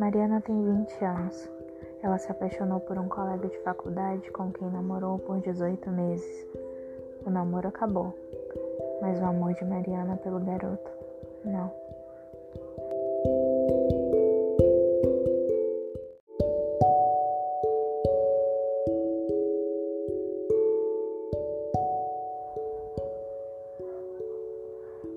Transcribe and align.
Mariana 0.00 0.40
tem 0.40 0.64
20 0.64 1.04
anos. 1.04 1.50
Ela 2.02 2.16
se 2.16 2.32
apaixonou 2.32 2.80
por 2.80 2.96
um 2.96 3.06
colega 3.06 3.46
de 3.46 3.58
faculdade 3.58 4.30
com 4.30 4.50
quem 4.50 4.70
namorou 4.70 5.18
por 5.18 5.38
18 5.42 5.90
meses. 5.90 6.48
O 7.26 7.28
namoro 7.28 7.68
acabou, 7.68 8.16
mas 9.02 9.20
o 9.20 9.24
amor 9.26 9.52
de 9.52 9.62
Mariana 9.62 10.16
pelo 10.16 10.40
garoto, 10.40 10.90
não. 11.44 11.70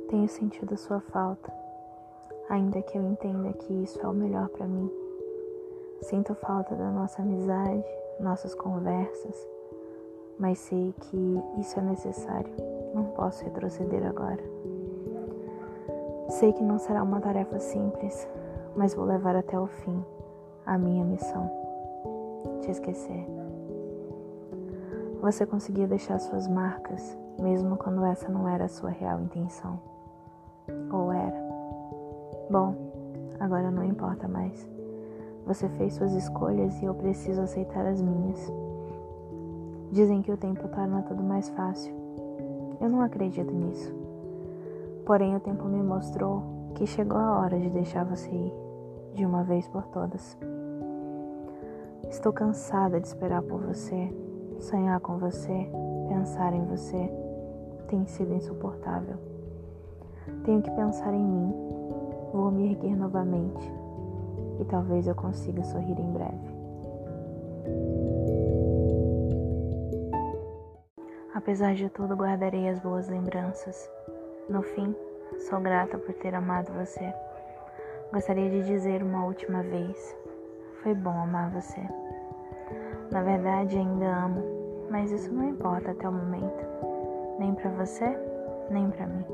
Tenho 0.10 0.28
sentido 0.28 0.76
sua 0.76 1.00
falta, 1.00 1.63
ainda 2.50 2.82
que 2.82 2.98
eu 2.98 3.04
entenda 3.04 3.54
que 3.54 3.84
isso 3.84 4.00
é 4.02 4.08
o 4.08 4.14
melhor 4.14 4.50
para 4.50 4.68
mim. 4.68 4.92
Sinto 6.02 6.36
falta 6.36 6.76
da 6.76 6.92
nossa 6.92 7.22
amizade, 7.22 7.86
nossas 8.20 8.54
conversas, 8.54 9.48
mas 10.38 10.60
sei 10.60 10.94
que 11.00 11.44
isso 11.58 11.80
é 11.80 11.84
necessário. 11.84 12.52
Não 12.94 13.06
posso 13.06 13.44
retroceder 13.44 14.06
agora. 14.06 14.44
Sei 16.30 16.52
que 16.54 16.64
não 16.64 16.78
será 16.78 17.04
uma 17.04 17.22
tarefa 17.22 17.60
simples, 17.60 18.28
mas 18.76 18.94
vou 18.94 19.06
levar 19.06 19.36
até 19.36 19.60
o 19.60 19.68
fim 19.68 20.04
a 20.66 20.78
minha 20.78 21.04
missão: 21.04 21.50
te 22.62 22.72
esquecer. 22.72 23.26
Você 25.22 25.46
conseguiu 25.46 25.88
deixar 25.88 26.20
suas 26.20 26.48
marcas, 26.48 27.18
mesmo 27.40 27.78
quando 27.78 28.04
essa 28.04 28.28
não 28.30 28.48
era 28.48 28.66
a 28.66 28.70
sua 28.70 28.90
real 28.90 29.22
intenção. 29.22 29.80
Ou 30.92 31.14
era? 31.14 31.43
Bom, 32.50 32.76
agora 33.40 33.72
não 33.72 33.84
importa 33.84 34.28
mais. 34.28 34.68
Você 35.46 35.68
fez 35.70 35.94
suas 35.94 36.14
escolhas 36.14 36.82
e 36.82 36.86
eu 36.86 36.94
preciso 36.94 37.42
aceitar 37.42 37.86
as 37.86 38.02
minhas. 38.02 38.52
Dizem 39.92 40.22
que 40.22 40.32
o 40.32 40.38
tempo 40.38 40.68
torna 40.70 41.04
tudo 41.04 41.22
mais 41.22 41.50
fácil. 41.50 41.94
Eu 42.82 42.90
não 42.90 43.02
acredito 43.02 43.54
nisso. 43.54 43.94
Porém, 45.06 45.36
o 45.36 45.40
tempo 45.40 45.66
me 45.66 45.84
mostrou 45.84 46.42
que 46.76 46.88
chegou 46.88 47.20
a 47.20 47.40
hora 47.40 47.60
de 47.60 47.70
deixar 47.70 48.04
você 48.04 48.30
ir, 48.30 48.54
de 49.14 49.26
uma 49.26 49.44
vez 49.44 49.68
por 49.68 49.84
todas. 49.88 50.38
Estou 52.10 52.32
cansada 52.32 53.00
de 53.00 53.08
esperar 53.08 53.42
por 53.42 53.62
você, 53.62 54.14
sonhar 54.60 55.00
com 55.00 55.18
você, 55.18 55.70
pensar 56.08 56.54
em 56.54 56.66
você. 56.66 57.12
Tem 57.88 58.06
sido 58.08 58.34
insuportável. 58.34 59.18
Tenho 60.46 60.62
que 60.62 60.72
pensar 60.72 61.14
em 61.14 61.24
mim. 61.24 61.63
Vou 62.44 62.52
me 62.52 62.74
erguer 62.74 62.98
novamente. 62.98 63.72
E 64.60 64.66
talvez 64.66 65.08
eu 65.08 65.16
consiga 65.16 65.64
sorrir 65.64 65.98
em 65.98 66.12
breve. 66.12 66.58
Apesar 71.34 71.74
de 71.74 71.90
tudo, 71.90 72.18
guardarei 72.18 72.68
as 72.68 72.82
boas 72.82 73.08
lembranças. 73.08 73.90
No 74.50 74.62
fim, 74.62 74.94
sou 75.48 75.62
grata 75.62 75.98
por 75.98 76.14
ter 76.16 76.36
amado 76.36 76.74
você. 76.74 77.14
Gostaria 78.12 78.50
de 78.50 78.66
dizer 78.66 79.02
uma 79.02 79.26
última 79.26 79.64
vez: 79.64 80.14
foi 80.82 80.94
bom 80.94 81.18
amar 81.18 81.50
você. 81.50 81.80
Na 83.10 83.22
verdade, 83.22 83.78
ainda 83.78 84.06
amo, 84.06 84.44
mas 84.92 85.14
isso 85.14 85.34
não 85.34 85.48
importa 85.48 85.92
até 85.92 86.10
o 86.10 86.12
momento, 86.12 86.66
nem 87.40 87.56
para 87.56 87.72
você, 87.72 88.20
nem 88.70 88.90
para 88.90 89.08
mim. 89.08 89.26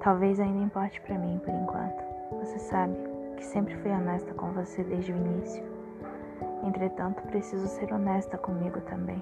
Talvez 0.00 0.40
ainda 0.40 0.64
importe 0.64 0.98
para 1.02 1.18
mim 1.18 1.38
por 1.44 1.52
enquanto. 1.52 2.05
Você 2.46 2.60
sabe 2.60 2.94
que 3.36 3.44
sempre 3.44 3.74
fui 3.78 3.90
honesta 3.90 4.32
com 4.34 4.52
você 4.52 4.84
desde 4.84 5.12
o 5.12 5.16
início. 5.16 5.64
Entretanto, 6.62 7.20
preciso 7.24 7.66
ser 7.66 7.92
honesta 7.92 8.38
comigo 8.38 8.80
também. 8.82 9.20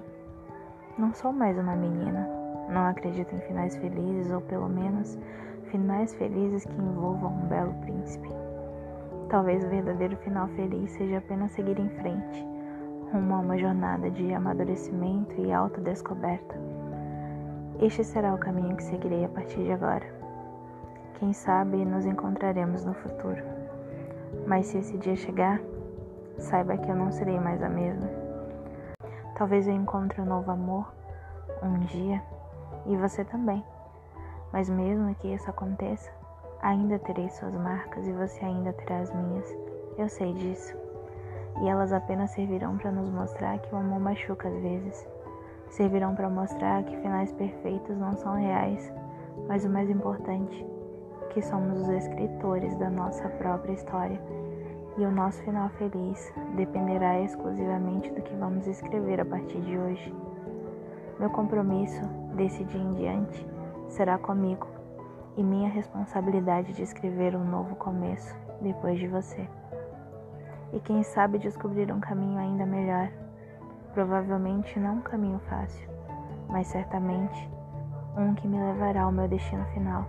Não 0.98 1.10
sou 1.14 1.32
mais 1.32 1.58
uma 1.58 1.74
menina. 1.74 2.28
Não 2.68 2.86
acredito 2.86 3.34
em 3.34 3.40
finais 3.40 3.74
felizes, 3.76 4.30
ou 4.30 4.42
pelo 4.42 4.68
menos 4.68 5.18
finais 5.70 6.14
felizes 6.16 6.66
que 6.66 6.76
envolvam 6.76 7.32
um 7.32 7.46
belo 7.46 7.72
príncipe. 7.80 8.28
Talvez 9.30 9.64
o 9.64 9.68
verdadeiro 9.68 10.18
final 10.18 10.46
feliz 10.48 10.92
seja 10.92 11.16
apenas 11.16 11.50
seguir 11.52 11.78
em 11.78 11.88
frente, 11.88 12.46
rumo 13.10 13.36
a 13.36 13.38
uma 13.38 13.56
jornada 13.56 14.10
de 14.10 14.34
amadurecimento 14.34 15.40
e 15.40 15.50
autodescoberta. 15.50 16.54
Este 17.80 18.04
será 18.04 18.34
o 18.34 18.38
caminho 18.38 18.76
que 18.76 18.82
seguirei 18.84 19.24
a 19.24 19.28
partir 19.30 19.64
de 19.64 19.72
agora. 19.72 20.23
Quem 21.14 21.32
sabe 21.32 21.84
nos 21.84 22.04
encontraremos 22.04 22.84
no 22.84 22.92
futuro. 22.92 23.40
Mas 24.46 24.66
se 24.66 24.78
esse 24.78 24.98
dia 24.98 25.14
chegar, 25.14 25.60
saiba 26.38 26.76
que 26.76 26.90
eu 26.90 26.96
não 26.96 27.12
serei 27.12 27.38
mais 27.38 27.62
a 27.62 27.68
mesma. 27.68 28.08
Talvez 29.36 29.68
eu 29.68 29.74
encontre 29.74 30.20
um 30.20 30.24
novo 30.24 30.50
amor 30.50 30.92
um 31.62 31.78
dia 31.80 32.20
e 32.86 32.96
você 32.96 33.24
também. 33.24 33.64
Mas 34.52 34.68
mesmo 34.68 35.14
que 35.14 35.32
isso 35.32 35.48
aconteça, 35.48 36.10
ainda 36.60 36.98
terei 36.98 37.28
suas 37.30 37.54
marcas 37.54 38.06
e 38.08 38.12
você 38.12 38.44
ainda 38.44 38.72
terá 38.72 38.98
as 38.98 39.14
minhas. 39.14 39.56
Eu 39.96 40.08
sei 40.08 40.32
disso. 40.34 40.76
E 41.62 41.68
elas 41.68 41.92
apenas 41.92 42.32
servirão 42.32 42.76
para 42.76 42.90
nos 42.90 43.08
mostrar 43.08 43.58
que 43.58 43.72
o 43.72 43.78
amor 43.78 44.00
machuca 44.00 44.48
às 44.48 44.60
vezes. 44.60 45.06
Servirão 45.70 46.16
para 46.16 46.28
mostrar 46.28 46.82
que 46.82 46.96
finais 46.96 47.32
perfeitos 47.32 47.96
não 47.96 48.16
são 48.16 48.34
reais, 48.34 48.92
mas 49.48 49.64
o 49.64 49.70
mais 49.70 49.88
importante 49.88 50.73
que 51.34 51.42
somos 51.42 51.80
os 51.80 51.88
escritores 51.88 52.76
da 52.78 52.88
nossa 52.88 53.28
própria 53.28 53.72
história 53.72 54.20
e 54.96 55.04
o 55.04 55.10
nosso 55.10 55.42
final 55.42 55.68
feliz 55.70 56.32
dependerá 56.54 57.20
exclusivamente 57.20 58.08
do 58.12 58.22
que 58.22 58.32
vamos 58.36 58.68
escrever 58.68 59.20
a 59.20 59.24
partir 59.24 59.60
de 59.62 59.76
hoje. 59.76 60.14
Meu 61.18 61.28
compromisso 61.28 62.06
desse 62.36 62.62
dia 62.62 62.80
em 62.80 62.92
diante 62.92 63.46
será 63.88 64.16
comigo 64.16 64.68
e 65.36 65.42
minha 65.42 65.68
responsabilidade 65.68 66.72
de 66.72 66.84
escrever 66.84 67.34
um 67.34 67.44
novo 67.44 67.74
começo 67.74 68.32
depois 68.60 69.00
de 69.00 69.08
você. 69.08 69.48
E 70.72 70.78
quem 70.78 71.02
sabe 71.02 71.38
descobrir 71.38 71.90
um 71.92 71.98
caminho 71.98 72.38
ainda 72.38 72.64
melhor. 72.64 73.10
Provavelmente 73.92 74.78
não 74.78 74.96
um 74.96 75.00
caminho 75.00 75.40
fácil, 75.48 75.88
mas 76.48 76.68
certamente 76.68 77.50
um 78.16 78.34
que 78.34 78.46
me 78.46 78.58
levará 78.58 79.02
ao 79.02 79.12
meu 79.12 79.26
destino 79.26 79.64
final. 79.66 80.06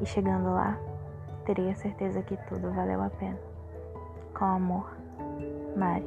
E 0.00 0.06
chegando 0.06 0.54
lá, 0.54 0.78
terei 1.44 1.70
a 1.70 1.74
certeza 1.74 2.22
que 2.22 2.36
tudo 2.48 2.72
valeu 2.72 3.02
a 3.02 3.10
pena. 3.10 3.38
Com 4.34 4.44
amor, 4.44 4.90
Mari. 5.76 6.06